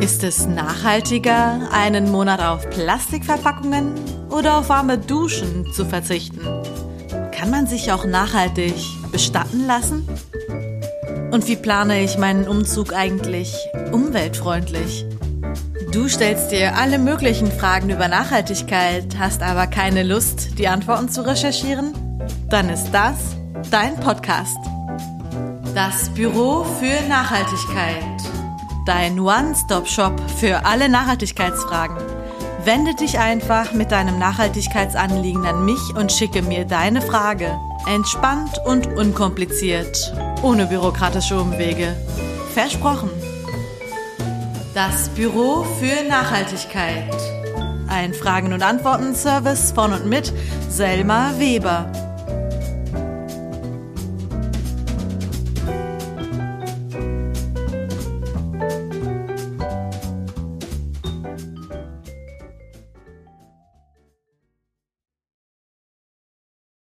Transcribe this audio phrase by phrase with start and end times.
[0.00, 3.94] Ist es nachhaltiger, einen Monat auf Plastikverpackungen
[4.30, 6.40] oder auf warme Duschen zu verzichten?
[7.32, 8.74] Kann man sich auch nachhaltig
[9.10, 10.08] bestatten lassen?
[11.32, 13.52] Und wie plane ich meinen Umzug eigentlich
[13.90, 15.04] umweltfreundlich?
[15.90, 21.26] Du stellst dir alle möglichen Fragen über Nachhaltigkeit, hast aber keine Lust, die Antworten zu
[21.26, 21.92] recherchieren?
[22.48, 23.16] Dann ist das
[23.72, 24.58] dein Podcast.
[25.74, 28.47] Das Büro für Nachhaltigkeit.
[28.88, 31.98] Dein One-Stop-Shop für alle Nachhaltigkeitsfragen.
[32.64, 37.54] Wende dich einfach mit deinem Nachhaltigkeitsanliegen an mich und schicke mir deine Frage.
[37.86, 40.14] Entspannt und unkompliziert.
[40.40, 41.94] Ohne bürokratische Umwege.
[42.54, 43.10] Versprochen.
[44.72, 47.14] Das Büro für Nachhaltigkeit.
[47.88, 50.32] Ein Fragen- und Antworten-Service von und mit
[50.70, 52.07] Selma Weber.